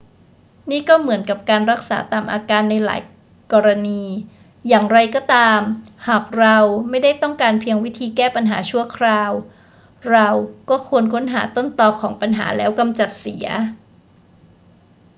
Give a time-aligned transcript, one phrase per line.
[0.71, 3.01] นี่ก็เหมือนกับการรักษาตามอาการในหลาย
[3.53, 4.01] กรณี
[4.67, 5.59] อย่างไรก็ตาม
[6.07, 6.57] หากเรา
[6.89, 9.31] ไม่ได้ต้องการเพียงวิธีแก้ปัญหาชั่วคราว
[10.11, 10.27] เรา
[10.69, 13.47] ก็ควรค้นหาต้นตอของปัญหาแล้วกำจัดเสีย